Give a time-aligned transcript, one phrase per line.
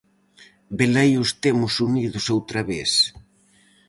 [0.77, 2.91] Velaí os temos unidos outra vez.